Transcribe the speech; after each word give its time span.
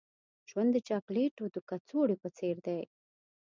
ژوند 0.49 0.69
د 0.73 0.77
چاکلیټو 0.87 1.45
د 1.55 1.57
کڅوړې 1.69 2.15
په 2.23 2.29
څیر 2.37 2.57
دی. 2.67 2.81